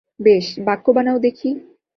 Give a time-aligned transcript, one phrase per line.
[0.19, 1.49] বেশ, বাক্য বানাও দেখি।